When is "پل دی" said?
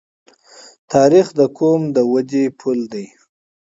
2.59-3.05